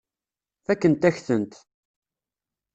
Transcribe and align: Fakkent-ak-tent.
Fakkent-ak-tent. 0.65 1.53